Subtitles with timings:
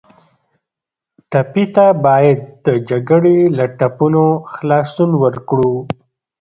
[1.31, 5.73] ټپي ته باید د جګړې له ټپونو خلاصون ورکړو.